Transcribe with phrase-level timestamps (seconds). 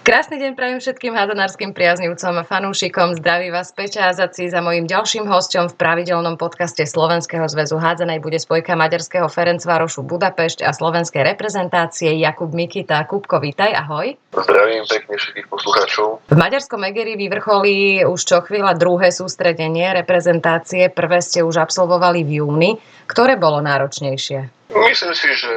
[0.00, 3.20] Krásny deň prajem všetkým hádzanárskym priaznivcom a fanúšikom.
[3.20, 8.40] Zdraví vás Peťa Azaci za mojím ďalším hostom v pravidelnom podcaste Slovenského zväzu hádzanej bude
[8.40, 13.04] spojka maďarského Ferencvárošu Budapešť a slovenskej reprezentácie Jakub Mikita.
[13.04, 14.16] Kupko, vítaj, ahoj.
[14.32, 16.32] Zdravím pekne všetkých poslucháčov.
[16.32, 20.88] V maďarskom Egeri vyvrcholí už čo chvíľa druhé sústredenie reprezentácie.
[20.88, 22.70] Prvé ste už absolvovali v júni.
[23.04, 24.72] Ktoré bolo náročnejšie?
[24.72, 25.50] Myslím si, že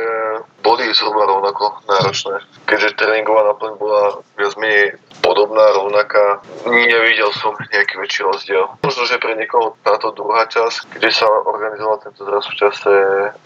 [0.74, 2.42] boli zhruba rovnako náročné.
[2.66, 8.65] Keďže tréningová naplň bola viac menej podobná, rovnaká, nevidel som nejaký väčší rozdiel.
[8.82, 12.93] Možno, že pre niekoho táto druhá časť, kde sa organizoval tento zraz v čase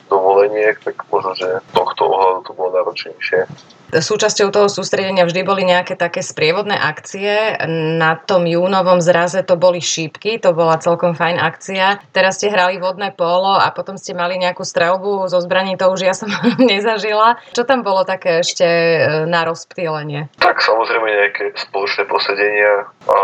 [0.08, 3.50] dovoleniek, tak možno, že tohto ohľadu to bolo náročnejšie.
[3.88, 7.56] Súčasťou toho sústredenia vždy boli nejaké také sprievodné akcie.
[7.96, 12.04] Na tom júnovom zraze to boli šípky, to bola celkom fajn akcia.
[12.12, 16.04] Teraz ste hrali vodné polo a potom ste mali nejakú strelbu zo zbraní, to už
[16.04, 16.28] ja som
[16.60, 17.40] nezažila.
[17.56, 20.28] Čo tam bolo také ešte e, na rozptýlenie?
[20.36, 23.20] Tak samozrejme nejaké spoločné posedenia a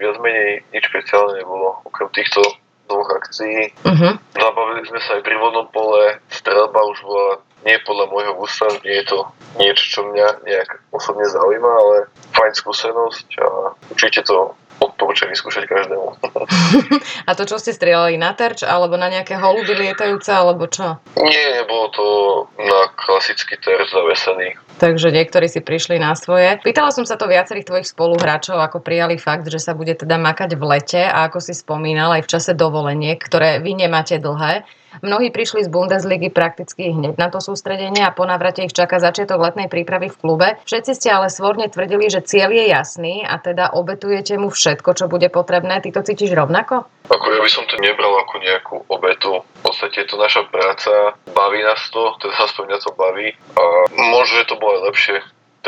[0.00, 1.84] viac menej nič špeciálne nebolo.
[1.84, 2.40] Okrem týchto
[2.88, 3.76] dvoch akcií.
[3.84, 4.16] Uh-huh.
[4.32, 9.02] Zabavili sme sa aj pri vodnom pole, strelba už bola nie podľa môjho gusta, nie
[9.02, 9.18] je to
[9.58, 11.96] niečo, čo mňa nejak osobne zaujíma, ale
[12.32, 13.48] fajn skúsenosť a
[13.92, 16.06] určite to odporúčam vyskúšať každému.
[17.28, 20.98] a to, čo ste strieľali na terč, alebo na nejaké holuby lietajúce, alebo čo?
[21.18, 22.06] Nie, nebolo to
[22.58, 24.58] na klasický terč zavesený.
[24.78, 26.62] Takže niektorí si prišli na svoje.
[26.62, 30.54] Pýtala som sa to viacerých tvojich spoluhráčov, ako prijali fakt, že sa bude teda makať
[30.54, 34.62] v lete a ako si spomínal aj v čase dovoleniek, ktoré vy nemáte dlhé.
[35.00, 39.38] Mnohí prišli z Bundesligy prakticky hneď na to sústredenie a po navrate ich čaká začiatok
[39.38, 40.48] letnej prípravy v klube.
[40.66, 45.04] Všetci ste ale svorne tvrdili, že cieľ je jasný a teda obetujete mu všetko, čo
[45.06, 45.78] bude potrebné.
[45.78, 46.90] Ty to cítiš rovnako?
[47.08, 49.40] Ako ja by som to nebral ako nejakú obetu.
[49.40, 53.64] V podstate je to naša práca, baví nás to, teda aspoň mňa to baví a
[53.96, 55.16] možno, že to bolo aj lepšie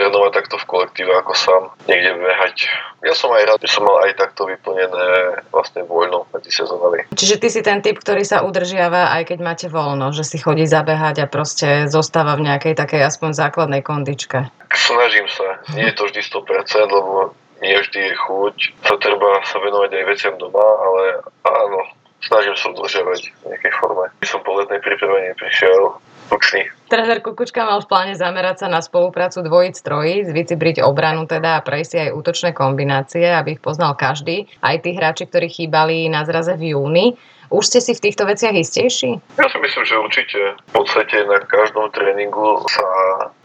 [0.01, 2.73] trénovať takto v kolektíve ako sám, niekde behať.
[3.05, 7.13] Ja som aj rád, že som mal aj takto vyplnené vlastne voľno medzi sezónami.
[7.13, 10.65] Čiže ty si ten typ, ktorý sa udržiava aj keď máte voľno, že si chodí
[10.65, 14.49] zabehať a proste zostáva v nejakej takej aspoň základnej kondičke.
[14.73, 15.61] Snažím sa.
[15.77, 18.57] Nie je to vždy 100%, lebo nie vždy je chuť.
[18.89, 21.81] Sa treba sa venovať aj veciam doma, ale áno,
[22.25, 24.09] snažím sa udržiavať v nejakej forme.
[24.25, 26.01] Som po letnej príprave neprišiel
[26.31, 26.71] tučný.
[26.87, 31.65] Tréner Kukučka mal v pláne zamerať sa na spoluprácu dvojic trojic, vycibriť obranu teda a
[31.67, 34.47] prejsť aj útočné kombinácie, aby ich poznal každý.
[34.63, 37.19] Aj tí hráči, ktorí chýbali na zraze v júni.
[37.51, 39.19] Už ste si v týchto veciach istejší?
[39.35, 40.39] Ja si myslím, že určite.
[40.71, 42.87] V podstate na každom tréningu sa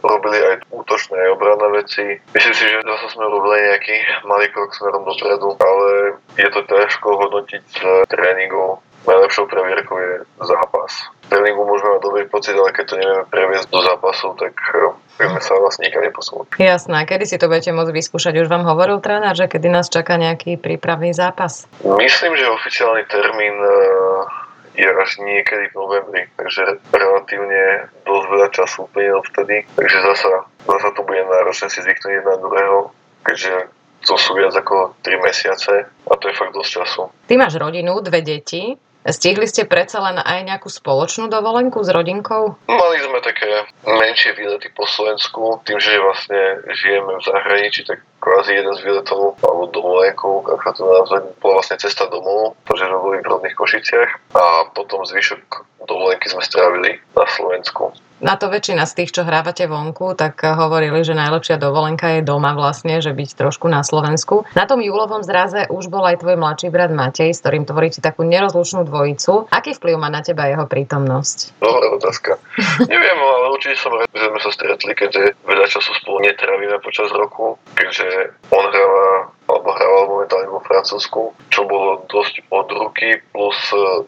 [0.06, 2.06] robili aj útočné, aj obranné veci.
[2.38, 3.97] Myslím si, že zase sme robili nejaký
[4.29, 8.85] malý krok smerom dopredu, ale je to ťažko hodnotiť z tréningov.
[9.09, 10.94] Najlepšou previerkou je zápas
[11.30, 15.40] tréningu môžeme mať dobrý pocit, ale keď to nevieme previesť do zápasov, tak eh, vieme
[15.41, 16.58] sa vlastne nikam neposunúť.
[16.58, 18.34] Jasné, kedy si to budete môcť vyskúšať?
[18.41, 21.66] Už vám hovoril tréner, že kedy nás čaká nejaký prípravný zápas?
[21.81, 28.78] Myslím, že oficiálny termín eh, je až niekedy v novembri, takže relatívne dosť veľa času
[28.92, 29.56] úplne vtedy.
[29.80, 30.31] Takže zasa,
[30.68, 32.92] zasa to bude náročné si zvyknúť jedna druhého,
[33.24, 33.72] keďže
[34.06, 37.02] to sú viac ako 3 mesiace a to je fakt dosť času.
[37.25, 38.78] Ty máš rodinu, dve deti.
[39.05, 42.57] Stihli ste predsa len aj nejakú spoločnú dovolenku s rodinkou?
[42.66, 48.57] Mali sme také menšie výlety po Slovensku, tým, že vlastne žijeme v zahraničí, tak kvázi
[48.57, 52.99] jeden z výletov alebo dovolenkov, ako sa to nazve, bola vlastne cesta domov, pretože sme
[52.99, 54.43] boli v rodných Košiciach a
[54.73, 55.41] potom zvyšok
[55.85, 57.93] dovolenky sme strávili na Slovensku
[58.23, 62.55] na to väčšina z tých, čo hrávate vonku, tak hovorili, že najlepšia dovolenka je doma
[62.55, 64.47] vlastne, že byť trošku na Slovensku.
[64.55, 68.23] Na tom júlovom zraze už bol aj tvoj mladší brat Matej, s ktorým tvoríte takú
[68.23, 69.51] nerozlučnú dvojicu.
[69.51, 71.59] Aký vplyv má na teba jeho prítomnosť?
[71.59, 72.39] Dobrá otázka.
[72.93, 77.11] Neviem, ale určite som rád, že sme sa stretli, keďže veľa času spolu netravíme počas
[77.11, 78.04] roku, keďže
[78.51, 81.21] on hráva alebo hrával momentálne vo Francúzsku,
[81.53, 83.57] čo bolo dosť od ruky, plus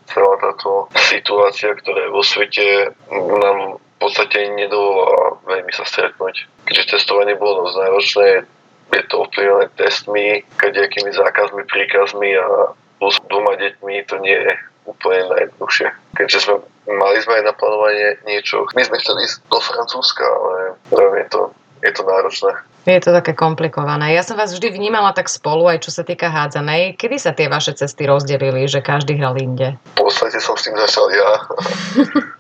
[0.09, 2.66] celá táto situácia, ktorá je vo svete,
[3.13, 6.50] nám v podstate nedovolá veľmi sa stretnúť.
[6.66, 8.30] Keďže testovanie bolo dosť náročné,
[8.97, 14.54] je to ovplyvnené testmi, kadejakými zákazmi, príkazmi a plus dvoma deťmi to nie je
[14.89, 15.88] úplne najjednoduchšie.
[16.18, 16.56] Keďže sme
[16.98, 21.42] mali sme aj na plánovanie niečo, my sme chceli ísť do Francúzska, ale je to,
[21.81, 22.51] je to náročné.
[22.88, 24.15] Je to také komplikované.
[24.15, 26.95] Ja som vás vždy vnímala tak spolu, aj čo sa týka hádzanej.
[26.95, 29.75] Kedy sa tie vaše cesty rozdelili, že každý hral inde?
[30.00, 31.29] V podstate som s tým začal ja.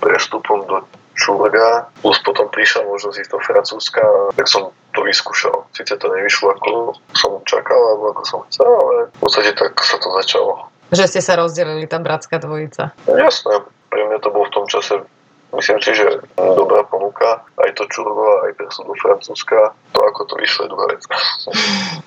[0.00, 4.02] prestupom do Čurga, plus potom prišla možnosť ísť do Francúzska,
[4.32, 5.68] tak som to vyskúšal.
[5.76, 10.00] Sice to nevyšlo ako som čakal, alebo ako som chcel, ale v podstate tak sa
[10.00, 10.72] to začalo.
[10.92, 12.96] Že ste sa rozdelili, tá bratská dvojica.
[13.08, 13.54] Jasné,
[13.92, 15.04] pre mňa to bolo v tom čase
[15.56, 16.06] myslím si, že
[16.36, 20.34] dobrá ponuka, aj to Čurvo, aj presun do Francúzska, to ako to
[20.68, 21.02] druhá vec.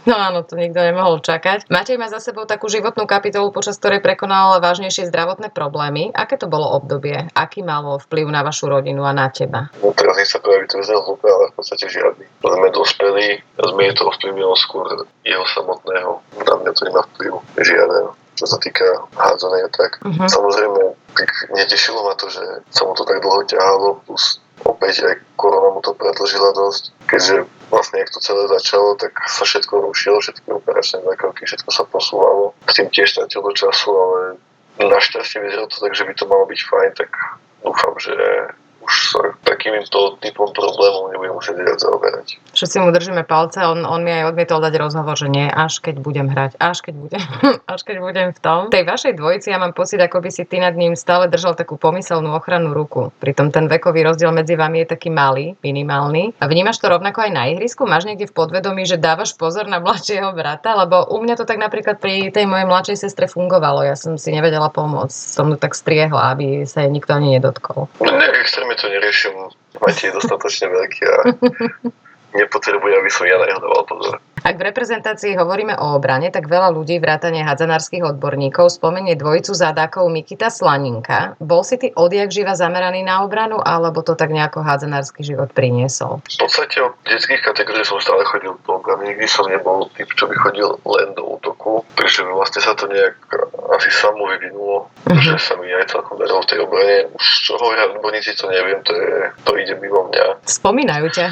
[0.05, 1.69] No áno, to nikto nemohol čakať.
[1.69, 6.13] Matej má za sebou takú životnú kapitolu, počas ktorej prekonal vážnejšie zdravotné problémy.
[6.13, 7.29] Aké to bolo obdobie?
[7.33, 9.69] Aký malo vplyv na vašu rodinu a na teba?
[9.81, 12.25] No teraz nech sa praví to hlúpe, ale v podstate žiadny.
[12.41, 13.27] Sme dospeli,
[13.57, 14.85] sme to ovplyvnilo skôr
[15.25, 16.21] jeho samotného.
[16.45, 18.85] Na mňa to nemá vplyv žiaden čo sa týka
[19.15, 19.99] hádzanej a tak.
[20.03, 20.27] Uh-huh.
[20.27, 25.15] Samozrejme, tak netešilo ma to, že sa mu to tak dlho ťahalo, plus opäť aj
[25.39, 30.23] korona mu to predlžila dosť, keďže vlastne, ak to celé začalo, tak sa všetko rušilo,
[30.23, 32.55] všetky operačné zákroky, všetko sa posúvalo.
[32.67, 34.19] S tým tiež do času, ale
[34.79, 37.11] našťastie vyzeralo to tak, že by to malo byť fajn, tak
[37.63, 38.13] dúfam, že
[38.85, 42.37] už sa takýmto typom problémov nebudem musieť viac zaoberať.
[42.53, 45.99] Všetci mu držíme palce, on, on mi aj odmietol dať rozhovor, že nie, až keď
[45.99, 47.23] budem hrať, až keď budem,
[47.73, 48.59] až keď budem v tom.
[48.69, 51.57] V tej vašej dvojici ja mám pocit, ako by si ty nad ním stále držal
[51.57, 53.09] takú pomyselnú ochrannú ruku.
[53.17, 56.37] Pritom ten vekový rozdiel medzi vami je taký malý, minimálny.
[56.37, 57.89] A vnímaš to rovnako aj na ihrisku?
[57.89, 60.77] Máš niekde v podvedomí, že dávaš pozor na mladšieho brata?
[60.77, 63.81] Lebo u mňa to tak napríklad pri tej mojej mladšej sestre fungovalo.
[63.81, 65.15] Ja som si nevedela pomôcť.
[65.15, 67.87] Som tak striehla, aby sa jej nikto ani nedotkol.
[68.03, 68.11] No,
[68.45, 69.33] extrémne to neriešim.
[69.79, 71.17] Máte je dostatočne veľký a
[72.35, 74.19] nepotrebuje, aby som ja na neho dával pozor.
[74.45, 80.05] Ak v reprezentácii hovoríme o obrane, tak veľa ľudí, vrátane hadzanárskych odborníkov, spomenie dvojicu zadákov
[80.13, 81.33] Mikita Slaninka.
[81.41, 86.21] Bol si ty odjak živa zameraný na obranu, alebo to tak nejako hadzanársky život priniesol?
[86.29, 89.17] V podstate od detských kategórií som stále chodil do obrany.
[89.17, 93.17] Nikdy som nebol typ, čo by chodil len do útoku, pretože vlastne sa to nejak
[93.81, 95.25] asi samo vyvinulo, mm-hmm.
[95.25, 96.97] že sa mi aj celkom darilo v tej obrane.
[97.17, 100.45] Už čo hovoria odborníci, to neviem, to, je, to ide mimo mňa.
[100.45, 101.27] Spomínajú ťa.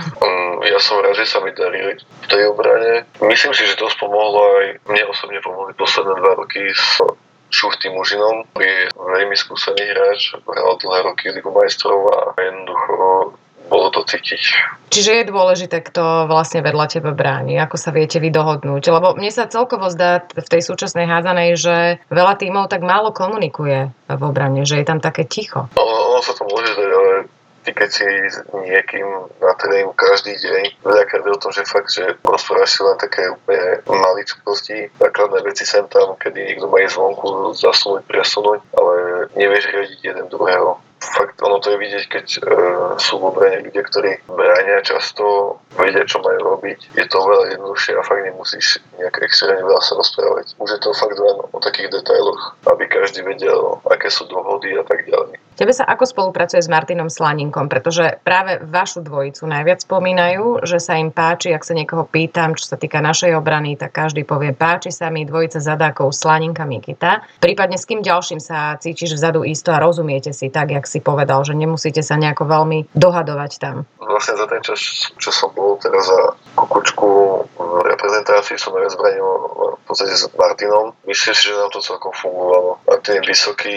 [0.63, 4.63] Ja som rád, že sa mi darí v tej obrane Myslím si, že to pomohlo
[4.63, 6.99] aj mne osobne pomohli posledné dva roky s
[7.53, 13.37] Šuchtým Mužinom, ktorý je veľmi skúsený hráč, hral dlhé roky Ligu majstrov a jednoducho
[13.69, 14.41] bolo to cítiť.
[14.89, 18.83] Čiže je dôležité, kto vlastne vedľa teba bráni, ako sa viete vy dohodnúť.
[18.89, 21.75] Lebo mne sa celkovo zdá v tej súčasnej hádzanej, že
[22.11, 25.69] veľa tímov tak málo komunikuje v obrane, že je tam také ticho.
[25.77, 27.11] No, ono sa to môže zdať, ale
[27.63, 28.05] ty keď si
[28.67, 29.07] niekým
[29.39, 33.31] na tréningu každý deň, veľakrát je o tom, že fakt, že rozprávaš si len také
[33.31, 38.95] úplne maličkosti, základné veci sem tam, kedy niekto má zvonku zasunúť, presunúť, ale
[39.39, 42.39] nevieš riadiť jeden druhého fakt ono to je vidieť, keď e,
[42.95, 46.95] sú v obrane ľudia, ktorí bránia často, vedia, čo majú robiť.
[46.95, 50.55] Je to veľa jednoduchšie a fakt nemusíš nejak extrémne veľa sa rozprávať.
[50.55, 54.83] Už je to fakt len o takých detailoch, aby každý vedel, aké sú dohody a
[54.87, 55.35] tak ďalej.
[55.53, 60.97] Tebe sa ako spolupracuje s Martinom Slaninkom, pretože práve vašu dvojicu najviac spomínajú, že sa
[60.97, 64.89] im páči, ak sa niekoho pýtam, čo sa týka našej obrany, tak každý povie, páči
[64.89, 67.21] sa mi dvojica zadákov Slaninka Mikita.
[67.37, 71.45] Prípadne s kým ďalším sa cítiš vzadu isto a rozumiete si tak, jak si povedal,
[71.45, 73.85] že nemusíte sa nejako veľmi dohadovať tam.
[74.01, 74.79] Vlastne za ten čas,
[75.21, 76.21] čo som bol teraz za
[76.57, 77.07] kukučku
[77.53, 77.61] v
[78.23, 79.27] reprezentácii, som najviac zbranil
[79.75, 80.95] v podstate s Martinom.
[81.03, 82.79] Myslím si, že nám to celkom fungovalo.
[82.87, 83.75] Martin je vysoký,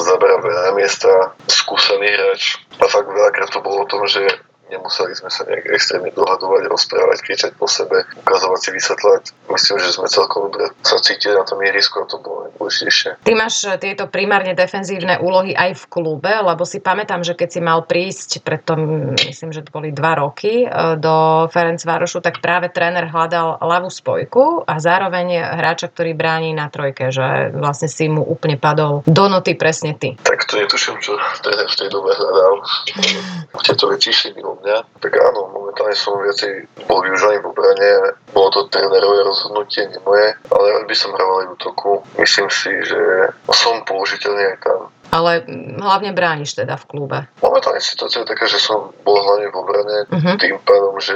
[0.00, 4.24] zaberá veľa miesta, skúsený hráč a fakt veľakrát to bolo o tom, že
[4.72, 9.22] nemuseli sme sa nejak extrémne dohadovať, rozprávať, kričať po sebe, ukazovať si, vysvetľať.
[9.50, 13.24] Myslím, že sme celkom dobre sa cítili na tom ihrisku a to bolo najdôležitejšie.
[13.24, 17.48] Ty máš eh, tieto primárne defenzívne úlohy aj v klube, lebo si pamätám, že keď
[17.48, 18.76] si mal prísť, preto
[19.16, 24.64] myslím, že to boli dva roky, eh, do Ferencvárošu, tak práve tréner hľadal ľavú spojku
[24.64, 29.56] a zároveň hráča, ktorý bráni na trojke, že vlastne si mu úplne padol do noty
[29.56, 30.16] presne ty.
[30.20, 32.62] Tak to netuším, čo tréner v tej dobe hľadal.
[33.66, 37.90] Tieto veci šli mimo mňa, tak áno, momentálne som viacej bol využívaný v obrane,
[38.30, 42.06] bolo to trénerové rozhodnutie, nie moje, ale by som hral aj útoku.
[42.14, 45.46] Myslím si, že som použiteľný aj tam ale
[45.78, 47.18] hlavne brániš teda v klube.
[47.38, 50.34] Momentálne situácia je taká, že som bol hlavne v obrane, uh-huh.
[50.42, 51.14] tým pádom, že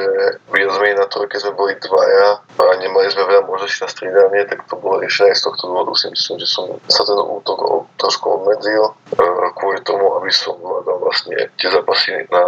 [0.55, 4.47] viac menej na to, keď sme boli dvaja a nemali sme veľa možností na striedanie,
[4.47, 8.38] tak to bolo riešenie z tohto dôvodu si myslím, že som sa ten útok trošku
[8.38, 8.93] obmedzil e,
[9.59, 12.45] kvôli tomu, aby som vládal vlastne tie zápasy na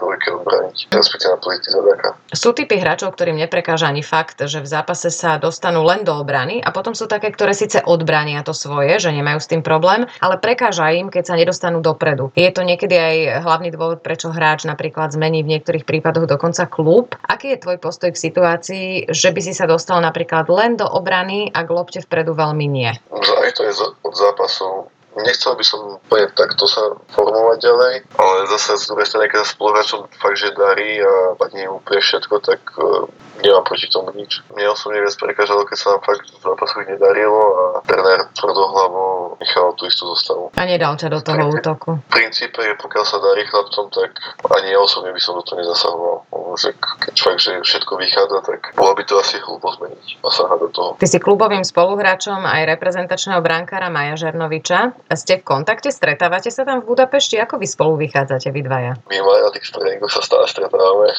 [0.00, 2.18] trojke odbraniť, respektíve na pozícii zadáka.
[2.34, 6.58] Sú typy hráčov, ktorým neprekáža ani fakt, že v zápase sa dostanú len do obrany
[6.58, 10.42] a potom sú také, ktoré síce odbrania to svoje, že nemajú s tým problém, ale
[10.42, 12.34] prekáža im, keď sa nedostanú dopredu.
[12.34, 17.14] Je to niekedy aj hlavný dôvod, prečo hráč napríklad zmení v niektorých prípadoch dokonca klub.
[17.22, 21.54] Aký je tvoj postoj k situácii, že by si sa dostal napríklad len do obrany
[21.54, 22.90] a k lopte vpredu veľmi nie?
[22.90, 23.72] Aj to je
[24.02, 29.26] od zápasov nechcel by som úplne takto sa formovať ďalej, ale zase z druhej strany,
[29.32, 33.08] keď sa spoluhráčom fakt, že darí a padne im úplne všetko, tak uh,
[33.40, 34.40] nemám proti tomu nič.
[34.52, 39.76] Mne osobne viac prekážalo, keď sa nám fakt v zápasoch nedarilo a tréner tvrdohlavo nechal
[39.76, 40.52] tú istú zostavu.
[40.56, 41.90] A nedal ťa do toho útoku?
[42.08, 44.10] V princípe, pokiaľ sa darí chlapcom, tak
[44.52, 46.16] ani ja osobne by som do toho nezasahoval.
[46.56, 50.48] Že keď fakt, že všetko vychádza, tak bolo by to asi hlúpo zmeniť a sa
[50.56, 50.96] do toho.
[50.96, 55.05] Ty si klubovým spoluhráčom aj reprezentačného brankára Maja Žernoviča.
[55.06, 55.94] Ste v kontakte?
[55.94, 57.38] Stretávate sa tam v Budapešti?
[57.38, 58.98] Ako vy spolu vychádzate, vy dvaja?
[59.06, 61.14] My aj na tých tréningoch sa stále stretávame.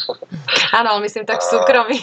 [0.76, 1.96] Áno, ale myslím tak v súkromí.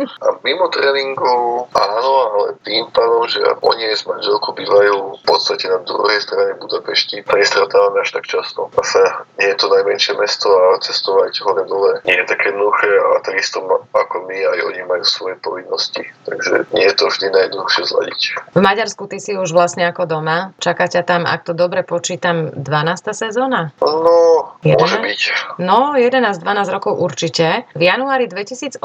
[0.00, 5.84] A mimo tréningu áno, ale tým pádom, že oni s manželkou bývajú v podstate na
[5.84, 8.72] druhej strane Budapešti, nestretávame až tak často.
[8.80, 9.04] Zase
[9.36, 13.60] nie je to najmenšie mesto a cestovať hore dole nie je také jednoduché a takisto
[13.92, 16.08] ako my aj oni majú svoje povinnosti.
[16.24, 18.20] Takže nie je to vždy najjednoduchšie zladiť.
[18.56, 20.56] V Maďarsku ty si už vlastne ako doma.
[20.62, 22.62] Čaká ťa tam, ak to dobre počítam, 12.
[23.10, 23.74] sezóna?
[23.82, 24.78] No, 11?
[24.78, 25.20] môže byť.
[25.58, 27.66] No, 11-12 rokov určite.
[27.74, 28.78] V januári 2018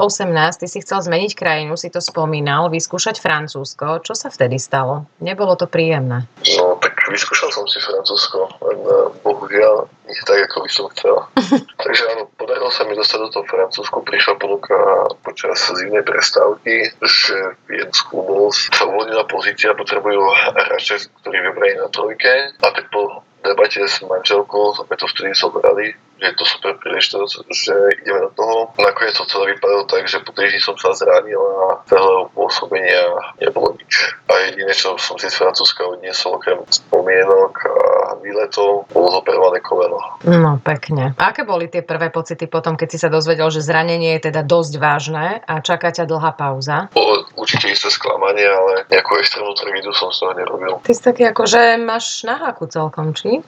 [0.58, 4.02] ty si chcel zmeniť krajinu, si to spomínal, vyskúšať Francúzsko.
[4.02, 5.06] Čo sa vtedy stalo?
[5.22, 6.26] Nebolo to príjemné?
[6.58, 11.16] No, tak vyskúšal som si Francúzsko, len eh, bohužiaľ nie tak, ako by som chcel.
[11.86, 14.76] Takže áno, podarilo sa mi dostať do toho Francúzsku, prišla ponuka
[15.22, 20.20] počas zimnej prestávky, že v jednom z klubov sa uvoľnila pozícia, potrebujú
[20.58, 25.96] hráče, ktorí vybrali na trojke a tak po debate s manželkou sme to vtedy zobrali
[26.20, 27.74] je to super príležitosť, že
[28.04, 28.56] ideme do toho.
[28.76, 33.74] Nakoniec to celé vypadalo tak, že po týždni som sa zranil a celého pôsobenia nebolo
[33.80, 34.14] nič.
[34.28, 39.98] A jediné, čo som si z Francúzska odniesol, okrem spomienok a výletov, bolo zoperované koleno.
[40.28, 41.16] No pekne.
[41.16, 44.44] A aké boli tie prvé pocity potom, keď si sa dozvedel, že zranenie je teda
[44.44, 46.92] dosť vážne a čaká ťa dlhá pauza?
[46.92, 50.78] Bolo určite isté sklamanie, ale nejakú extrémnu tragédiu som z toho nerobil.
[50.84, 53.40] Ty si taký ako, že máš na háku celkom, či?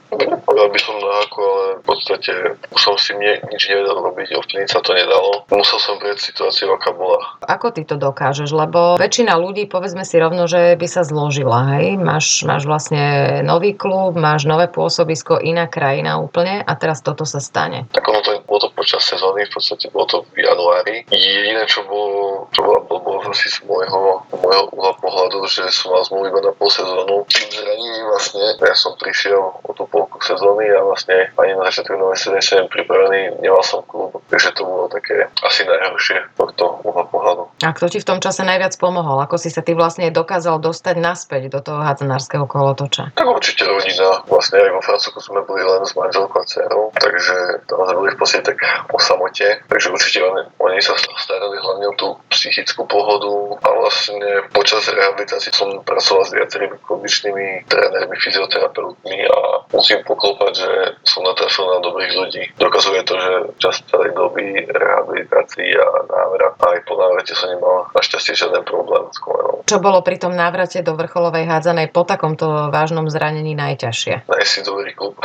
[0.53, 2.33] Povedal by som háku, ale v podstate
[2.77, 5.49] už som si mne nič nevedel robiť, ovplyvniť sa to nedalo.
[5.49, 7.41] Musel som prieť situáciu, aká bola.
[7.49, 8.53] Ako ty to dokážeš?
[8.53, 11.97] Lebo väčšina ľudí, povedzme si rovno, že by sa zložila, hej?
[11.97, 17.41] Máš, máš vlastne nový klub, máš nové pôsobisko, iná krajina úplne a teraz toto sa
[17.41, 17.89] stane.
[17.89, 21.09] Tak ono to, bolo to počas sezóny, v podstate bolo to v januári.
[21.09, 26.05] Jediné, čo bolo, čo bola blbosť asi z môjho, môjho uhla pohľadu, že som mal
[26.05, 27.25] zmluvu iba na pol sezónu.
[27.33, 31.95] Tým zranením vlastne, ja som prišiel o tú polku sezóny a vlastne ani na začiatku
[32.19, 37.47] sezóny som pripravený, nemal som klub, takže to bolo také asi najhoršie tohto uhla pohľadu.
[37.63, 39.23] A kto ti v tom čase najviac pomohol?
[39.23, 43.15] Ako si sa ty vlastne dokázal dostať naspäť do toho hadzanárskeho kolotoča?
[43.15, 44.27] Tak určite rodina.
[44.27, 48.11] Vlastne aj vo Francúzsku sme boli len s manželkou a dcerou, takže tam sme boli
[48.11, 48.59] v podstate tak
[48.91, 49.63] o samote.
[49.71, 53.31] Takže určite oni, oni sa starali hlavne o tú psychickú pohodu
[53.63, 59.39] a vlastne počas rehabilitácie som pracoval s viacerými kondičnými trénermi, fyzioterapeutmi a
[59.71, 60.71] musím poklopať, že
[61.05, 62.43] som natrafil na dobrých ľudí.
[62.57, 68.33] Dokazuje to, že čas celej doby rehabilitácií a návrat aj po návrate som nemal našťastie
[68.33, 69.61] žiaden problém s kolenom.
[69.69, 74.27] Čo bolo pri tom návrate do vrcholovej hádzanej po takomto vážnom zranení najťažšie?
[74.31, 75.21] Nájsť si dobrý klub.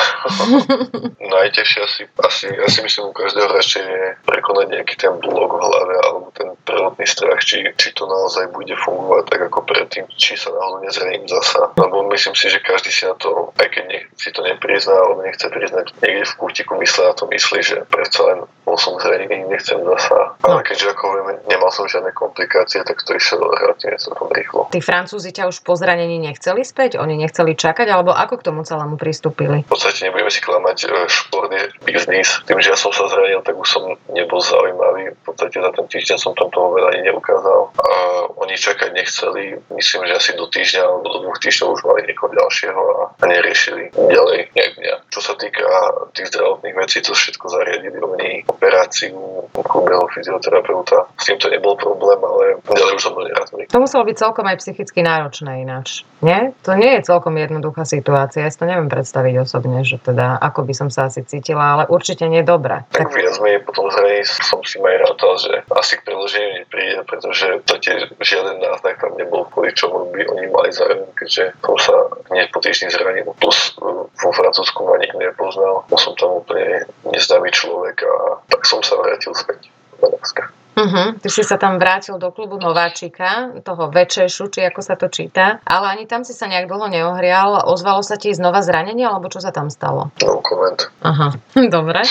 [1.38, 5.64] najťažšie asi, asi, ja si myslím u každého hráča je prekonať nejaký ten blok v
[5.64, 10.36] hlave alebo ten prvotný strach, či, či to naozaj bude fungovať tak ako predtým, či
[10.36, 11.72] sa náhodou nezraním zasa.
[11.78, 13.86] Lebo myslím si, že každý si na to, aj keď
[14.18, 18.22] si to neprizná alebo nechce priznať, niekde v kútiku mysle na to myslí, že predsa
[18.28, 20.36] len bol som zranený, nechcem zasa.
[20.44, 20.66] Ale no.
[20.66, 24.68] keďže ako vieme, nemal som žiadne komplikácie, tak to išiel relatívne celkom rýchlo.
[24.76, 27.00] Tí Francúzi ťa už po zranení nechceli späť?
[27.00, 27.88] Oni nechceli čakať?
[27.88, 29.64] Alebo ako k tomu celému pristúpili?
[29.64, 30.78] V podstate nebudeme si klamať,
[31.08, 32.44] šport je biznis.
[32.44, 35.16] Tým, že ja som sa zranil, tak už som nebol zaujímavý.
[35.16, 37.60] V podstate za ten týždeň som tam toho veľa ani neukázal.
[37.80, 37.90] A
[38.36, 39.56] oni čakať nechceli.
[39.72, 43.24] Myslím, že asi do týždňa alebo do dvoch týždňov už mali niekoho ďalšieho a, a
[43.24, 45.12] neriešili ďalej nejak mňa.
[45.12, 45.68] Čo sa týka
[46.16, 51.12] tých zdravotných vecí, to všetko zariadili oni operáciu klubného fyzioterapeuta.
[51.20, 53.68] S tým to nebol problém, ale ďalej už som bol nerazný.
[53.68, 56.08] To muselo byť celkom aj psychicky náročné ináč.
[56.24, 56.56] Nie?
[56.64, 58.48] To nie je celkom jednoduchá situácia.
[58.48, 61.84] Ja si to neviem predstaviť osobne, že teda ako by som sa asi cítila, ale
[61.92, 62.88] určite nie dobre.
[62.96, 63.18] Tak, tak...
[63.18, 67.76] viac menej potom zraní som si aj rátal, že asi k preloženiu nepríde, pretože to
[67.82, 71.96] tiež žiaden náznak tam nebol, kvôli čomu by oni mali záujem, keďže som sa
[72.32, 73.30] hneď po týždni zranil.
[73.38, 73.76] Plus
[74.18, 75.88] vo Francúzsku ma nikto nepoznal.
[75.90, 78.14] Bol som tam úplne neznámy človek a
[78.52, 80.52] tak som sa vrátil späť do Maďarska.
[80.78, 81.18] Uh-huh.
[81.18, 85.58] Ty si sa tam vrátil do klubu Nováčika, toho Večešu, či ako sa to číta,
[85.66, 87.66] ale ani tam si sa nejak dlho neohrial.
[87.66, 90.14] Ozvalo sa ti znova zranenie, alebo čo sa tam stalo?
[90.22, 90.94] No koment.
[91.02, 91.34] Aha,
[91.76, 92.06] dobre.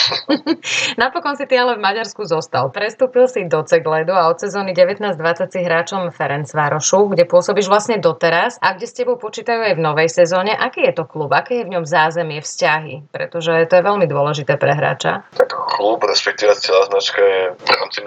[1.00, 2.75] Napokon si ty ale v Maďarsku zostal.
[2.75, 8.58] Prestúpil si do Cegledu a od sezóny 19-20 si hráčom Ferencvárošu, kde pôsobíš vlastne doteraz
[8.58, 10.50] a kde s tebou počítajú aj v novej sezóne.
[10.50, 11.30] Aký je to klub?
[11.30, 13.14] Aké je v ňom zázemie, vzťahy?
[13.14, 15.23] Pretože to je veľmi dôležité pre hráča.
[15.38, 18.00] Tak klub, respektíve celá značka je v rámci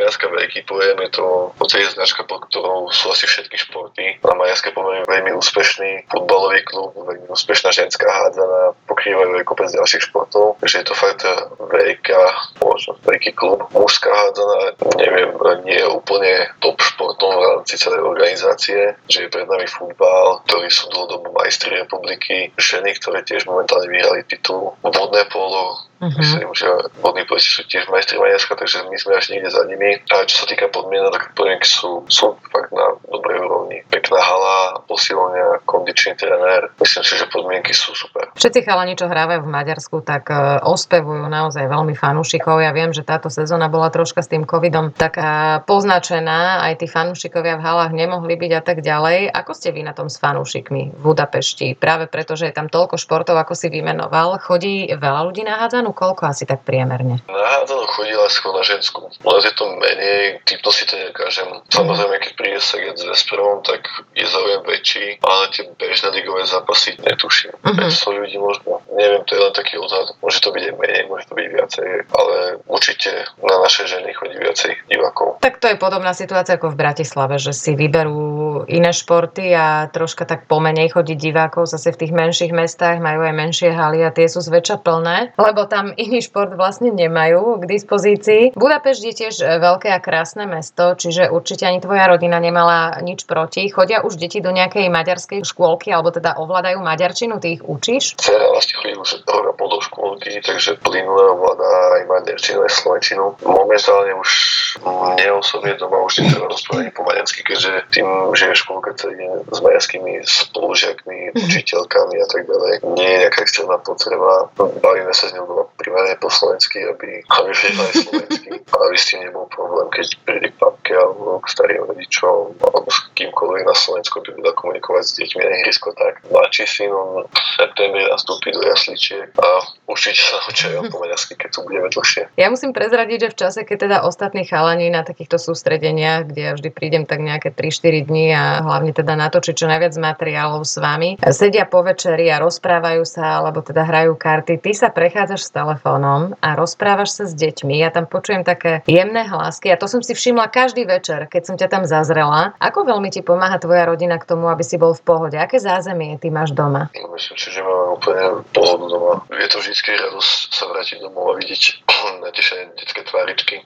[0.50, 0.98] veľký pojem.
[1.06, 4.18] Je to v podstate značka, pod ktorou sú asi všetky športy.
[4.25, 10.10] Na Maďarske pomerne veľmi úspešný futbalový klub, veľmi úspešná ženská hádzaná, pokrývajú aj kopec ďalších
[10.10, 10.58] športov.
[10.58, 11.22] Takže je to fakt
[11.62, 12.22] veľká
[12.58, 13.70] spoločnosť, veľký klub.
[13.70, 15.29] Mužská hádzaná, neviem,
[15.70, 20.74] nie je úplne top športom v rámci celej organizácie, že je pred nami futbal, ktorí
[20.74, 26.20] sú dlhodobo majstri republiky, ženy, ktoré tiež momentálne vyhrali titul, vodné polo, Uh-huh.
[26.20, 26.68] Myslím, že
[27.03, 30.00] vodní polici sú tiež majstri Maďarska, takže my sme až niekde za nimi.
[30.12, 33.84] A čo sa týka podmienok, tak podmienky sú, sú fakt na dobrej úrovni.
[33.88, 36.72] Pekná hala, posilňa, kondičný tréner.
[36.79, 38.18] Myslím si, že podmienky sú super.
[38.39, 42.63] Všetci chalani, čo hrávajú v Maďarsku, tak uh, ospevujú naozaj veľmi fanúšikov.
[42.63, 46.63] Ja viem, že táto sezóna bola troška s tým covidom taká poznačená.
[46.63, 49.27] Aj tí fanúšikovia v halách nemohli byť a tak ďalej.
[49.36, 51.75] Ako ste vy na tom s fanúšikmi v Budapešti?
[51.75, 54.39] Práve preto, že je tam toľko športov, ako si vymenoval.
[54.39, 55.91] Chodí veľa ľudí na hádzanú?
[55.91, 57.19] koľko asi tak priemerne?
[57.27, 59.12] Na hádzanú chodila skôr na ženskú.
[59.19, 61.60] Len je to menej, typno si to nekážem.
[61.75, 63.84] Samozrejme, keď príde Saget s Vesperom, tak
[64.15, 67.51] je záujem väčší, ale tie bežné ligové zápasy netuším.
[67.67, 67.84] Uh-huh.
[67.84, 68.86] 500 ľudí možno.
[68.93, 70.13] Neviem, to je len taký odhad.
[70.21, 72.36] Môže to byť aj menej, môže to byť viacej, ale
[72.69, 75.41] určite na naše ženy chodí viacej divákov.
[75.41, 80.29] Tak to je podobná situácia ako v Bratislave, že si vyberú iné športy a troška
[80.29, 81.65] tak pomenej chodí divákov.
[81.65, 85.65] Zase v tých menších mestách majú aj menšie haly a tie sú zväčša plné, lebo
[85.65, 88.51] tam tam iný šport vlastne nemajú k dispozícii.
[88.51, 93.24] Budapešť je tiež e, veľké a krásne mesto, čiže určite ani tvoja rodina nemala nič
[93.24, 93.71] proti.
[93.71, 98.18] Chodia už deti do nejakej maďarskej škôlky, alebo teda ovládajú maďarčinu, ty ich učíš?
[98.19, 102.71] Dcera vlastne chodí už rok a pol do škôlky, takže plynule ovláda aj maďarčinu, aj
[102.75, 103.39] slovenčinu.
[103.47, 104.29] Momentálne už
[104.77, 108.07] mne osobne doma už netreba rozprávať po maďarsky, keďže tým,
[108.38, 109.17] že je škôlka celý
[109.49, 111.41] s maďarskými spolužiakmi, mhm.
[111.41, 114.51] učiteľkami a tak ďalej, nie je nejaká extrémna potreba.
[114.57, 118.49] Bavíme sa s ňou doma primárne po slovensky, aby, aby vedela aj slovensky.
[118.59, 122.99] Aby s tým nebol problém, keď príde k papke alebo k starým rodičom alebo s
[123.15, 126.21] kýmkoľvek na Slovensku, by vedela komunikovať s deťmi na ihrisko tak.
[126.29, 129.47] Mladší syn, on v septembri nastúpi do jasličiek a
[129.88, 132.23] určite sa naučia po maďarsky, keď tu budeme dlhšie.
[132.35, 136.51] Ja musím prezradiť, že v čase, keď teda ostatní chalani na takýchto sústredeniach, kde ja
[136.51, 141.15] vždy prídem tak nejaké 3-4 dní a hlavne teda natočiť čo najviac materiálov s vami,
[141.31, 146.35] sedia po večeri a rozprávajú sa alebo teda hrajú karty, ty sa prechádzaš s telefónom
[146.43, 147.79] a rozprávaš sa s deťmi.
[147.79, 151.55] Ja tam počujem také jemné hlasky a to som si všimla každý večer, keď som
[151.55, 152.51] ťa tam zazrela.
[152.59, 155.39] Ako veľmi ti pomáha tvoja rodina k tomu, aby si bol v pohode?
[155.39, 156.91] Aké zázemie ty máš doma?
[156.91, 159.13] Myslím si, že máme úplne pohodu doma.
[159.31, 161.87] Je to vždy radosť sa vrátiť domov a vidieť
[162.22, 163.66] natešené detské tváričky.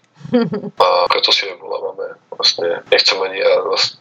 [0.80, 2.18] A preto si aj volávame.
[2.36, 3.54] Vlastne nechcem ani ja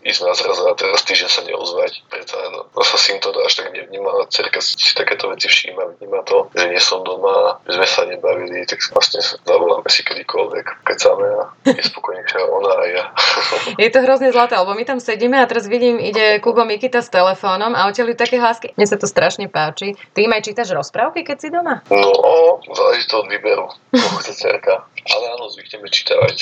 [0.02, 1.92] ísť na zraz a teraz týždeň sa neozvať.
[2.08, 4.28] Preto no, sa syn to až tak nevníma.
[4.32, 8.64] Cerka si takéto veci všíma, vníma to, že nie som doma, že sme sa nebavili,
[8.64, 13.04] tak vlastne zavoláme si kedykoľvek, kecáme a je spokojnejšia ona a ja.
[13.82, 17.08] Je to hrozne zlaté, lebo my tam sedíme a teraz vidím, ide Kubo Mikita s
[17.12, 18.74] telefónom a odtiaľ také hlasky.
[18.76, 19.94] Mne sa to strašne páči.
[20.14, 21.84] Ty im aj čítaš rozprávky, keď si doma?
[21.88, 23.66] No, záleží to od výberu.
[24.32, 24.86] cerka.
[25.02, 26.36] Ale áno, zvykneme čítavať.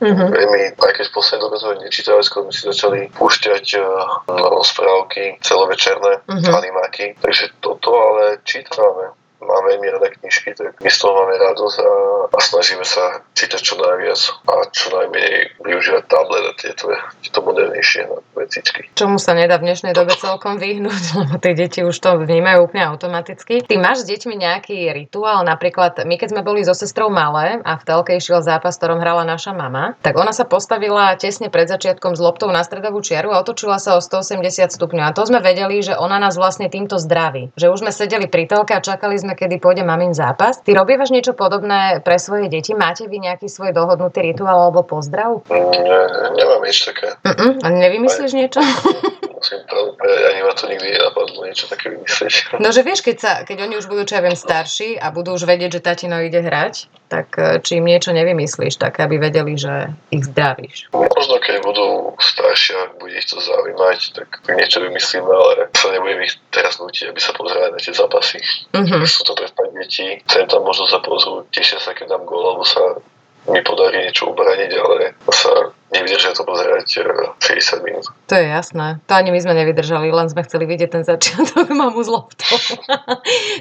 [0.00, 0.32] Uh-huh.
[0.32, 3.84] My, aj keď v poslednej dobe sme nečítali, skôr sme si začali púšťať uh,
[4.32, 6.56] rozprávky celovečerné, uh-huh.
[6.56, 11.76] animáky, takže toto ale čítame máme mi rada knižky, tak my z toho máme radosť
[11.80, 11.92] a,
[12.30, 16.92] a snažíme sa čítať čo najviac a čo najmenej využívať tablet a tieto,
[17.24, 18.92] tieto modernejšie vecičky.
[18.94, 22.86] Čomu sa nedá v dnešnej dobe celkom vyhnúť, lebo tie deti už to vnímajú úplne
[22.88, 23.64] automaticky.
[23.64, 27.76] Ty máš s deťmi nejaký rituál, napríklad my keď sme boli so sestrou malé a
[27.76, 32.14] v telke išiel zápas, ktorom hrala naša mama, tak ona sa postavila tesne pred začiatkom
[32.14, 35.04] s loptou na stredovú čiaru a otočila sa o 180 stupňov.
[35.10, 37.50] A to sme vedeli, že ona nás vlastne týmto zdraví.
[37.58, 40.58] Že už sme sedeli pri telke a čakali sme sme, kedy pôjde mamin zápas.
[40.58, 42.74] Ty robívaš niečo podobné pre svoje deti?
[42.74, 45.46] Máte vy nejaký svoj dohodnutý rituál alebo pozdrav?
[45.46, 46.02] Nie,
[46.34, 47.14] nemám nič také.
[47.62, 48.58] A nevymyslíš niečo?
[49.38, 52.58] Musím povedať, ani ma to nikdy nenapadlo niečo také vymyslieť.
[52.58, 55.38] No, že vieš, keď, sa, keď oni už budú, čo ja viem, starší a budú
[55.38, 59.58] už vedieť, že tatino ide hrať, tak e, či im niečo nevymyslíš, tak aby vedeli,
[59.58, 60.94] že ich zdravíš.
[60.94, 66.22] Možno keď budú staršie, ak bude ich to zaujímať, tak niečo vymyslíme, ale sa nebudem
[66.22, 68.38] ich teraz nutiť, aby sa pozerali na tie zápasy.
[68.70, 69.02] Mm-hmm.
[69.10, 72.62] Sú to trestné deti, chcem tam možno sa pozrú, tešia sa, keď dám gól, alebo
[72.62, 73.02] sa
[73.50, 77.02] mi podarí niečo ubraniť, ale sa nevydržia to pozerať
[77.42, 78.06] 60 minút.
[78.30, 79.02] To je jasné.
[79.10, 82.56] To ani my sme nevydržali, len sme chceli vidieť ten začiatok mamu z loptou.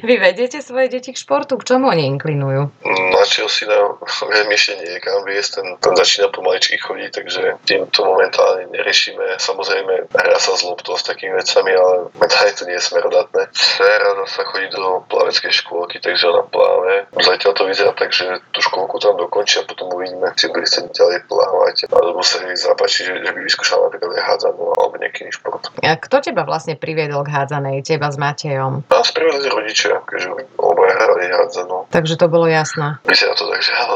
[0.08, 1.58] Vy vedete svoje deti k športu?
[1.58, 2.70] K čomu oni inklinujú?
[3.18, 3.98] Našiel si na
[4.60, 9.40] ešte niekam viesť, ten, ten začína pomaličky chodiť, takže tým to momentálne neriešime.
[9.40, 13.42] Samozrejme, hrá sa z loptou s takými vecami, ale momentálne to nie je smerodatné.
[13.56, 17.08] Dcera sa chodí do plaveckej škôlky, takže ona pláve.
[17.16, 20.92] Zatiaľ to vyzerá tak, že tú škôlku tam dokončí a potom uvidíme, či bude chcieť
[20.92, 21.76] ďalej plávať.
[21.90, 25.32] Alebo sa jej zapáči, že, že by vyskúšala napríklad aj hádzanú hádzanú alebo nejaký iný
[25.34, 25.62] šport.
[25.84, 27.86] A kto teba vlastne priviedol k hádzanej?
[27.86, 28.88] Teba s Matejom?
[28.90, 31.78] Nás priviedli rodičia, keďže obaja hrali hádzanú.
[31.90, 32.98] Takže to bolo jasné.
[33.06, 33.96] Vyzerá to tak, že áno.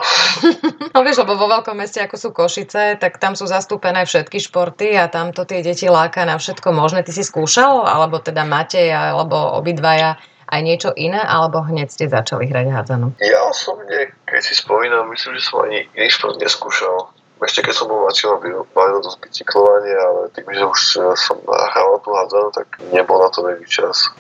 [0.96, 4.96] no vieš, lebo vo veľkom meste, ako sú Košice, tak tam sú zastúpené všetky športy
[4.98, 7.02] a tam to tie deti láka na všetko možné.
[7.02, 7.86] Ty si skúšal?
[7.88, 10.20] Alebo teda Matej, alebo obidvaja
[10.54, 13.18] aj niečo iné, alebo hneď ste začali hrať hádzanú?
[13.18, 17.10] Ja osobne, keď si spomínam, myslím, že som ani iný šport neskúšal
[17.44, 18.38] ešte keď som bol mladší, ma
[18.74, 23.30] bavilo dosť bicyklovanie, ale tým, že už e, som hral tú hádzanú, tak nebol na
[23.30, 24.12] to veľký čas.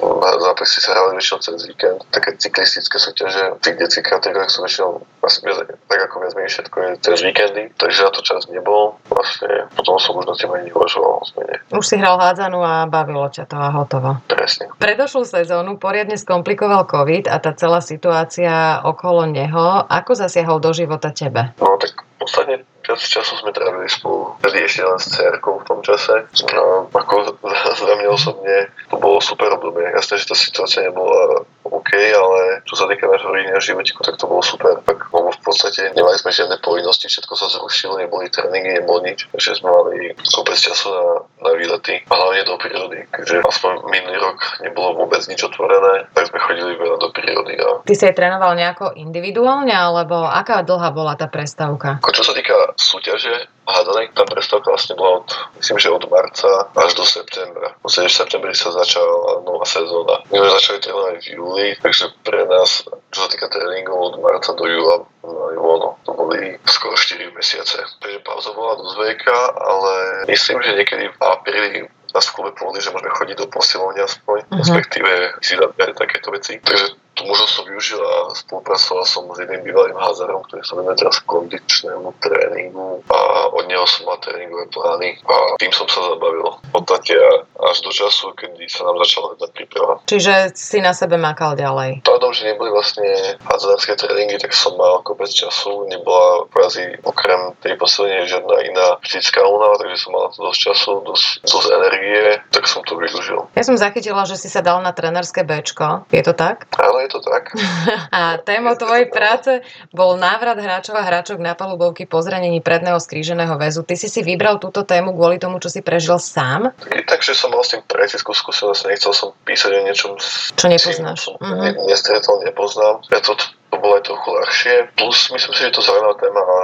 [0.43, 1.99] Zápasy sa hrali väčšinou cez víkend.
[2.11, 4.91] Také cyklistické súťaže v tých detských kategóriách sú väčšinou
[5.23, 8.99] tak ako viac menej všetko je cez víkendy, takže na to čas nebol.
[9.07, 11.55] Vlastne potom som už na tým ani neuvažoval o zmene.
[11.71, 14.19] Už si hral hádzanú a bavilo ťa to a hotovo.
[14.27, 14.67] Presne.
[14.75, 19.87] Predošlú sezónu poriadne skomplikoval COVID a tá celá situácia okolo neho.
[19.87, 21.55] Ako zasiahol do života tebe?
[21.61, 25.79] No tak posledne viac času sme trávili spolu, vtedy ešte len s cerkou v tom
[25.79, 26.27] čase.
[26.51, 27.33] No, ako
[27.79, 29.87] za, mňa osobne to bolo super obdobie.
[29.95, 34.27] Jasné, že tá situácia nebola OK, ale čo sa týka nášho rodinného životiku, tak to
[34.27, 34.83] bolo super.
[34.83, 39.31] Tak, lebo v podstate nemali sme žiadne povinnosti, všetko sa zrušilo, neboli tréningy, nebolo nič.
[39.31, 41.05] Takže sme mali kopec času na,
[41.47, 42.99] na výlety a hlavne do prírody.
[43.15, 47.55] Keďže aspoň minulý rok nebolo vôbec nič otvorené, tak sme chodili veľa do prírody.
[47.63, 47.79] A...
[47.87, 52.03] Ty si aj trénoval nejako individuálne, alebo aká dlhá bola tá prestávka?
[52.03, 54.11] Čo sa týka súťaže, hádanej.
[54.11, 57.75] Tá prestávka vlastne bola od, myslím, že od marca až do septembra.
[57.79, 60.19] V podstate v septembri sa začala nová sezóna.
[60.27, 64.51] My sme začali trénovať v júli, takže pre nás, čo sa týka tréningov od marca
[64.51, 67.79] do júla, no, no, to boli skoro 4 mesiace.
[68.03, 69.93] Takže pauza bola dosť veľká, ale
[70.27, 74.37] myslím, že niekedy v apríli nás v klube povedali, že môžeme chodiť do posilovne aspoň,
[74.45, 74.59] uh-huh.
[74.61, 76.61] respektíve si dať takéto veci.
[76.61, 80.97] Takže tú možnosť som využil a spolupracoval som s jedným bývalým házarom, ktorý sa venuje
[80.97, 86.57] teraz kondičnému tréningu a od neho som mal tréningové plány a tým som sa zabavil.
[86.73, 87.13] V podstate
[87.53, 90.01] až do času, kedy sa nám začala tá príprava.
[90.09, 92.01] Čiže si na sebe makal ďalej?
[92.01, 97.77] Tádom, že neboli vlastne hádzanárske tréningy, tak som mal kopec času, nebola kvázi okrem tej
[97.77, 102.81] poslednej žiadna iná fyzická únava, takže som mal dosť času, dosť, dosť energie, tak som
[102.81, 103.45] to využil.
[103.53, 106.09] Ja som zachytila, že si sa dal na trenerské Bčko.
[106.09, 106.65] Je to tak?
[106.79, 107.51] Áno, je to tak.
[108.15, 109.61] A téma tvojej práce
[109.91, 113.83] bol návrat hráčov a hráčok na palubovky po zranení predného skríženého väzu.
[113.83, 116.71] Ty si si vybral túto tému kvôli tomu, čo si prežil sám?
[116.87, 120.11] Takže som mal s tým praktickú skúsenosť, nechcel som písať o niečom,
[120.55, 121.19] čo nepoznáš.
[121.27, 121.75] Som uh-huh.
[121.87, 123.03] nestretol, nepoznám.
[123.11, 124.75] Ja to, to bolo aj trochu ľahšie.
[124.95, 126.57] Plus myslím si, že to zaujímavá téma a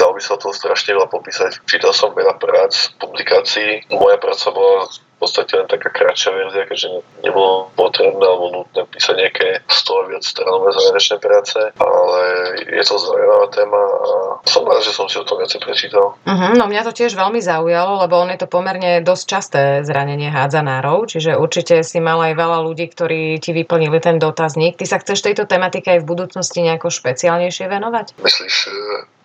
[0.00, 1.60] dal by sa to strašne veľa popísať.
[1.68, 3.84] Čítal som veľa prác, publikácií.
[3.92, 4.88] Moja práca bola
[5.20, 6.88] podstate len taká kratšia verzia, keďže
[7.20, 12.20] nebolo potrebné alebo nutné písať nejaké 100 a viac stranové záverečné práce, ale
[12.64, 14.10] je to zaujímavá téma a
[14.48, 16.16] som rád, že som si o tom viacej prečítal.
[16.24, 20.32] Uh-huh, no mňa to tiež veľmi zaujalo, lebo on je to pomerne dosť časté zranenie
[20.32, 24.80] hádzanárov, čiže určite si mal aj veľa ľudí, ktorí ti vyplnili ten dotazník.
[24.80, 28.16] Ty sa chceš tejto tematike aj v budúcnosti nejako špeciálnejšie venovať?
[28.16, 28.56] Myslíš,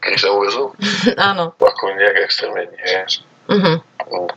[0.03, 0.63] krížovú väzu?
[1.31, 1.55] Áno.
[1.55, 2.99] Ako nejak extrémne nie.
[3.45, 3.77] Uh-huh.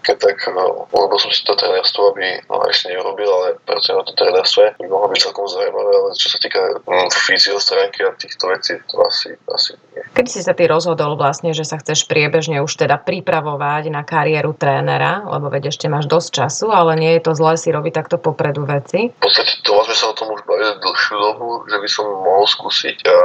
[0.03, 4.05] Keď tak, no, lebo som si to trénerstvo, aby no, ešte neurobil, ale pracujem na
[4.07, 7.09] tom trénerstve, by mohlo byť celkom zaujímavé, ale čo sa týka mm,
[7.99, 10.03] a týchto vecí, to asi, asi nie.
[10.17, 14.57] Kedy si sa ty rozhodol vlastne, že sa chceš priebežne už teda pripravovať na kariéru
[14.57, 18.17] trénera, lebo veď ešte máš dosť času, ale nie je to zlé si robiť takto
[18.17, 19.13] popredu veci?
[19.13, 22.47] V podstate to sme sa o tom už bavili dlhšiu dobu, že by som mohol
[22.49, 23.19] skúsiť a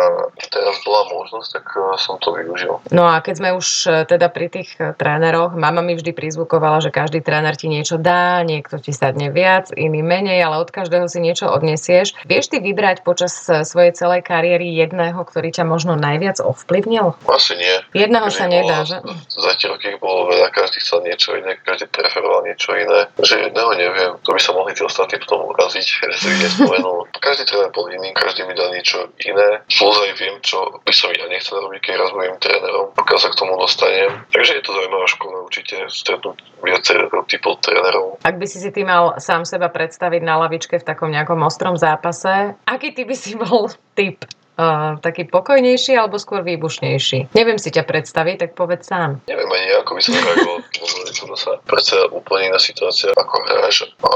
[0.51, 1.65] teraz bola možnosť, tak
[1.97, 2.83] som to využil.
[2.91, 6.81] No a keď sme už eh, teda pri tých eh, tréneroch, mama mi vždy prizvukovala,
[6.81, 11.05] že každý tréner ti niečo dá, niekto ti sadne viac, iný menej, ale od každého
[11.05, 12.17] si niečo odnesieš.
[12.25, 17.13] Vieš ty vybrať počas svojej celej kariéry jedného, ktorý ťa možno najviac ovplyvnil?
[17.29, 17.75] Asi nie.
[17.93, 18.97] Jedného sa nedá, že?
[19.29, 23.13] Za tie roky bolo veľa, každý chcel niečo iné, každý preferoval niečo iné.
[23.21, 27.13] Že jedného neviem, to by sa mohli tí ostatní potom uraziť, že si nespomenul.
[27.21, 29.61] Každý tréner bol iný, každý mi dal niečo iné.
[29.69, 33.29] Plus aj viem, čo by som ja nechcel robiť, keď raz budem trénerom, pokiaľ sa
[33.29, 34.25] k tomu dostanem.
[34.33, 36.22] Takže je to zaujímavá škola určite stretnúť
[36.63, 38.23] viacej typov trénerov.
[38.23, 41.75] Ak by si si ty mal sám seba predstaviť na lavičke v takom nejakom ostrom
[41.75, 47.33] zápase, aký ty by si bol typ Uh, taký pokojnejší alebo skôr výbušnejší?
[47.33, 49.25] Neviem si ťa predstaviť, tak povedz sám.
[49.25, 50.59] Neviem ani ako by som reagoval.
[51.33, 54.11] to sa predsa úplne iná situácia ako hráš a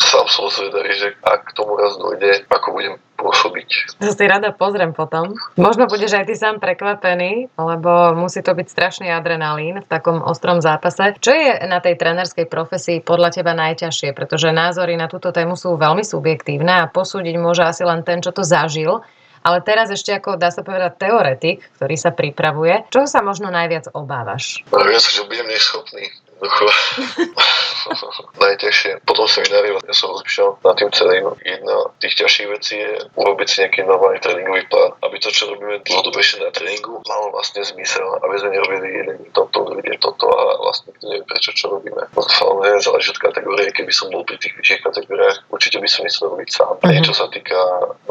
[0.00, 4.00] sám som zvedavý, že ak k tomu raz dojde, ako budem pôsobiť.
[4.02, 5.38] To si rada pozriem potom.
[5.54, 10.58] Možno budeš aj ty sám prekvapený, lebo musí to byť strašný adrenalín v takom ostrom
[10.58, 11.14] zápase.
[11.22, 14.10] Čo je na tej trénerskej profesii podľa teba najťažšie?
[14.16, 18.34] Pretože názory na túto tému sú veľmi subjektívne a posúdiť môže asi len ten, čo
[18.34, 19.06] to zažil.
[19.42, 23.90] Ale teraz ešte ako dá sa povedať teoretik, ktorý sa pripravuje, čoho sa možno najviac
[23.90, 24.62] obávaš?
[24.70, 26.21] Ja sa, že budem neschopný
[28.42, 29.06] najťažšie.
[29.06, 31.24] Potom seminári ja som rozmýšľal nad tým celým.
[31.42, 35.50] Jedna z tých ťažších vecí je urobiť si nejaký nový tréningový plán, aby to, čo
[35.50, 40.42] robíme dlhodobejšie na tréningu, malo vlastne zmysel, aby sme nerobili jeden toto, druhý toto a
[40.62, 42.02] vlastne neviem prečo, čo robíme.
[42.14, 46.26] Samozrejme záleží od kategórie, keby som bol pri tých vyšších kategóriách, určite by som myslel
[46.36, 46.74] robiť sám.
[46.78, 46.92] Mm-hmm.
[46.92, 47.58] Niečo sa týka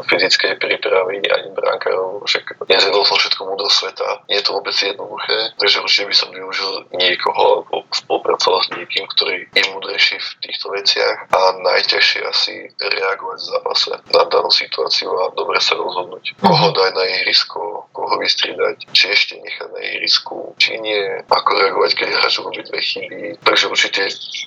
[0.04, 5.56] fyzickej prípravy ani brankárov, však nezvedol som všetko múdro sveta, nie je to vôbec jednoduché,
[5.56, 7.84] takže určite by som využil niekoho alebo
[8.22, 13.92] spolupracoval s niekým, ktorý je múdrejší v týchto veciach a najťažšie asi reagovať v zápase
[14.14, 16.38] na danú situáciu a dobre sa rozhodnúť.
[16.38, 16.46] Mhm.
[16.46, 21.90] Koho dať na ihrisko, koho vystriedať, či ešte nechať na ihrisku, či nie, ako reagovať,
[21.98, 23.42] keď hráč robí dve chyby.
[23.42, 24.02] Takže určite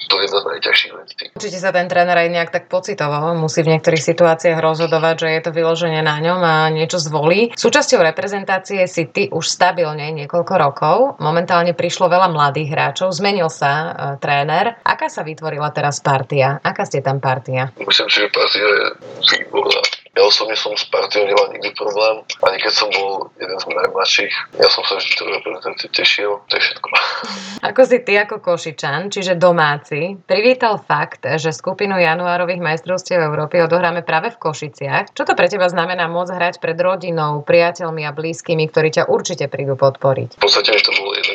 [0.08, 1.24] to je jedna z najťažších vecí.
[1.36, 5.42] Určite sa ten tréner aj nejak tak pocitoval, musí v niektorých situáciách rozhodovať, že je
[5.44, 7.52] to vyloženie na ňom a niečo zvolí.
[7.60, 10.98] Súčasťou reprezentácie si ty už stabilne niekoľko rokov.
[11.20, 14.80] Momentálne prišlo veľa mladých hráčov, zmenil sa e, tréner.
[14.86, 16.58] Aká sa vytvorila teraz partia?
[16.64, 17.74] Aká ste tam partia?
[17.78, 18.86] Myslím si, že partia je
[19.36, 19.82] výborná.
[20.16, 22.24] Ja osobne som s partiou nemal nikdy problém.
[22.40, 26.40] Ani keď som bol jeden z najmladších, ja som sa vždy do reprezentácie tešil.
[26.40, 26.88] To je všetko.
[27.76, 34.08] Ako si ty ako Košičan, čiže domáci, privítal fakt, že skupinu januárových majstrovstiev Európy odohráme
[34.08, 35.12] práve v Košiciach.
[35.12, 39.50] Čo to pre teba znamená môcť hrať pred rodinou, priateľmi a blízkymi, ktorí ťa určite
[39.52, 40.40] prídu podporiť?
[40.40, 41.35] V podstate to bolo jedno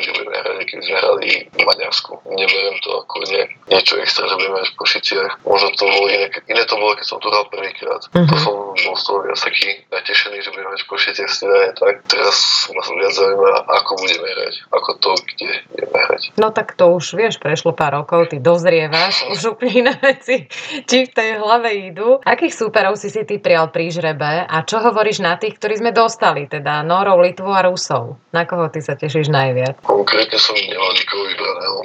[0.83, 2.11] sme hrali v Maďarsku.
[2.27, 5.31] Neberiem to ako nie, niečo extra, že budeme v Košiciach.
[5.45, 8.01] Možno to bolo iné, iné to bolo, keď som tu hral prvýkrát.
[8.11, 8.27] Uh-huh.
[8.27, 11.95] To som bol z toho viac taký natešený, že budeme hrať v Košiciach stredane tak.
[12.09, 12.37] Teraz
[12.73, 16.21] ma viac zaujíma, ako budeme hrať, ako to, kde budeme hrať.
[16.37, 20.47] No tak to už vieš, prešlo pár rokov, ty dozrievaš, už úplne iné veci
[20.85, 22.19] ti v tej hlave idú.
[22.23, 25.91] Akých súperov si si ty prijal pri žrebe a čo hovoríš na tých, ktorí sme
[25.91, 28.19] dostali, teda Norov, Litvu a Rusov?
[28.31, 29.83] Na koho ty sa tešíš najviac?
[29.83, 31.81] Konkrétne som nemal nikoho vybraného.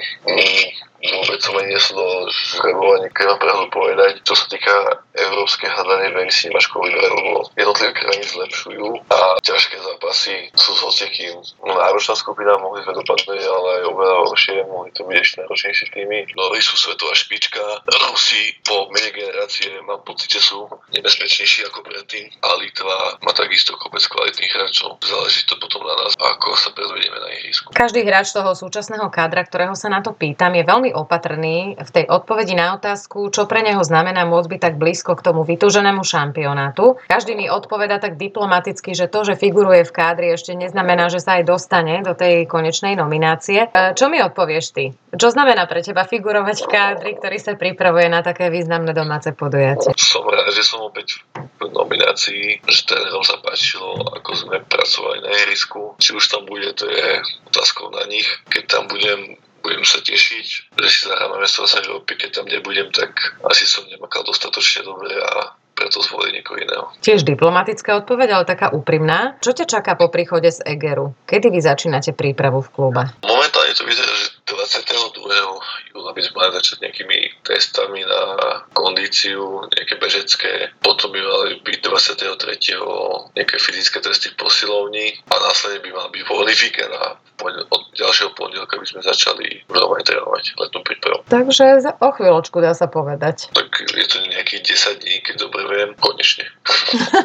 [1.00, 4.12] Vôbec som ani nesledol žrebovanie, keď mám pravdu povedať.
[4.24, 4.74] Čo sa týka
[5.16, 6.12] európske hľadanie,
[6.76, 11.34] koho vybrať, lebo jednotlivé krajiny zlepšujú a ťažké zápasy sú s hocikým.
[11.64, 15.86] No, náročná skupina mohli sme dopadnúť, ale aj oveľa horšie, mohli to byť ešte náročnejšie
[15.96, 16.18] týmy.
[16.36, 22.28] Noví sú svetová špička, Rusi po menej generácie mám pocit, že sú nebezpečnejší ako predtým
[22.44, 25.00] a Litva má takisto kopec kvalitných hráčov.
[25.00, 27.72] Záleží to potom na nás, ako sa predvedieme na ihrisku.
[27.72, 32.04] Každý hráč toho súčasného kádra, ktorého sa na to pýtam, je veľmi opatrný v tej
[32.06, 37.00] odpovedi na otázku, čo pre neho znamená môcť byť tak blízko k tomu vytúženému šampionátu.
[37.08, 41.40] Každý mi odpoveda tak diplomaticky, že to, že figuruje v kádri, ešte neznamená, že sa
[41.40, 43.70] aj dostane do tej konečnej nominácie.
[43.72, 44.92] E, čo mi odpovieš ty?
[45.16, 49.96] Čo znamená pre teba figurovať v kádri, ktorý sa pripravuje na také významné domáce podujatie?
[49.96, 51.24] Som rád, že som opäť
[51.56, 55.96] v nominácii, že trénerom sa páčilo, ako sme pracovali na ihrisku.
[55.96, 58.28] Či už tam bude, to je otázkou na nich.
[58.52, 60.46] Keď tam budem, budem sa tešiť,
[60.78, 63.10] že si zahráme sa Európy, keď tam nebudem, tak
[63.50, 66.88] asi som nemakal dostatočne dobre a preto zvolili niekoho iného.
[67.04, 69.36] Tiež diplomatická odpoveď, ale taká úprimná.
[69.44, 71.12] Čo ťa čaká po príchode z Egeru?
[71.28, 73.02] Kedy vy začínate prípravu v klube?
[73.20, 75.92] Momentálne to vyzerá, že 22.
[75.92, 78.22] júla by sme mali začať nejakými testami na
[78.72, 80.72] kondíciu, nejaké bežecké.
[80.80, 83.36] Potom by mali byť 23.
[83.36, 88.32] nejaké fyzické testy v posilovni a následne by mal byť voľný víkend a od ďalšieho
[88.36, 91.20] pondelka by sme začali normálne trénovať letnú prípravu.
[91.26, 93.50] Takže o chvíľočku dá sa povedať.
[93.56, 96.46] Tak je to nejakých 10 dní, keď dobre viem, konečne.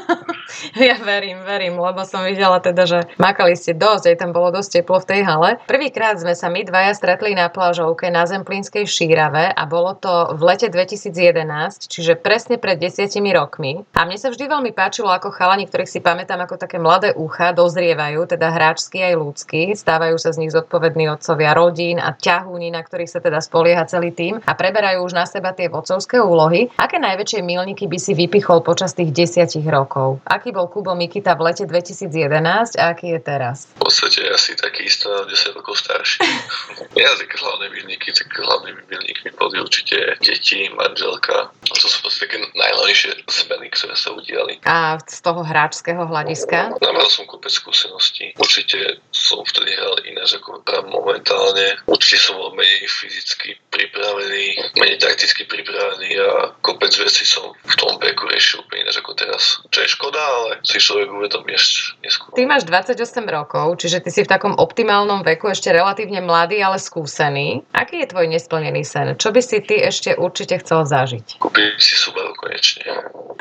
[0.89, 4.81] ja verím, verím, lebo som videla teda, že makali ste dosť, aj tam bolo dosť
[4.81, 5.49] teplo v tej hale.
[5.67, 10.41] Prvýkrát sme sa my dvaja stretli na plážovke na Zemplínskej šírave a bolo to v
[10.47, 13.85] lete 2011, čiže presne pred desiatimi rokmi.
[13.93, 17.53] A mne sa vždy veľmi páčilo, ako chalani, ktorých si pamätám ako také mladé ucha,
[17.53, 22.73] dozrievajú, teda hráčsky aj ľudský, stávajú stávajú sa z nich zodpovední otcovia rodín a ťahúni,
[22.73, 26.73] na ktorých sa teda spolieha celý tým a preberajú už na seba tie vodcovské úlohy.
[26.81, 30.17] Aké najväčšie milníky by si vypichol počas tých desiatich rokov?
[30.25, 33.69] Aký bol Kubo Mikita v lete 2011 a aký je teraz?
[33.77, 36.25] V podstate asi taký isto 10 rokov starší.
[36.97, 41.53] ja také hlavné milníky, tak hlavnými milníkmi boli určite deti, manželka.
[41.69, 44.65] To sú také najhlavnejšie zmeny, ktoré sa udiali.
[44.65, 46.81] A z toho hráčského hľadiska?
[46.81, 48.33] Namal som kopec skúseností.
[48.41, 51.79] Určite som vtedy hral ináč ako momentálne.
[51.87, 56.29] Určite som bol menej fyzicky pripravený, menej takticky pripravený a
[56.63, 59.43] kopec vecí som v tom veku riešil úplne ináč ako teraz.
[59.73, 62.31] Čo je škoda, ale si človek uvedomí ešte neskôr.
[62.35, 66.77] Ty máš 28 rokov, čiže ty si v takom optimálnom veku ešte relatívne mladý, ale
[66.79, 67.65] skúsený.
[67.75, 69.15] Aký je tvoj nesplnený sen?
[69.17, 71.41] Čo by si ty ešte určite chcel zažiť?
[71.41, 72.85] Kúpiť si Subaru konečne.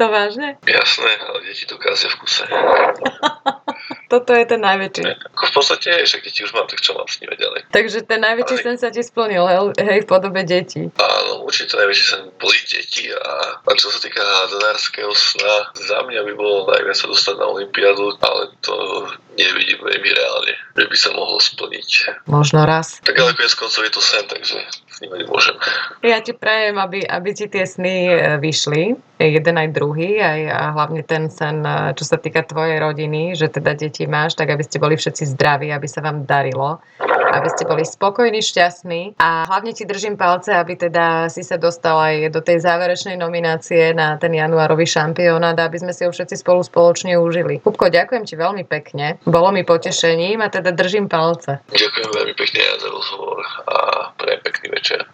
[0.01, 0.57] To vážne?
[0.65, 2.45] Jasné, ale deti to kázia v kuse.
[4.11, 5.07] Toto je ten najväčší.
[5.31, 7.71] Ako v podstate, však deti už mám, tak čo mám s nimi ďalej.
[7.71, 9.47] Takže ten najväčší sen sa ti splnil,
[9.79, 10.91] hej, v podobe detí.
[10.99, 16.27] Áno, určite najväčší sen boli deti a, a čo sa týka hádzanárského sna, za mňa
[16.27, 18.75] by bolo najviac sa dostať na Olympiádu, ale to
[19.39, 21.89] nevidím veľmi reálne, že by sa mohlo splniť.
[22.27, 22.99] Možno raz.
[23.07, 24.59] Tak ale konec koncov je to sen, takže
[26.05, 30.63] Ja ti prajem, aby, aby ti tie sny e, vyšli, jeden aj druhý, aj, a
[30.77, 34.61] hlavne ten sen, e, čo sa týka tvojej rodiny, že teda deti máš, tak aby
[34.61, 36.85] ste boli všetci zdraví, aby sa vám darilo,
[37.31, 41.97] aby ste boli spokojní, šťastní a hlavne ti držím palce, aby teda si sa dostal
[41.97, 46.67] aj do tej záverečnej nominácie na ten januárový šampionát, aby sme si ho všetci spolu
[46.67, 47.63] spoločne užili.
[47.63, 51.63] Kupko, ďakujem ti veľmi pekne, bolo mi potešením a teda držím palce.
[51.71, 53.41] Ďakujem veľmi pekne za rozhovor
[53.71, 53.75] a
[54.19, 55.01] prajem pekný večer.